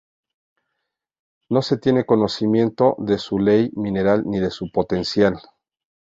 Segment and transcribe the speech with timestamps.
[1.51, 5.39] No se tiene conocimiento de su Ley Mineral ni de su potencial.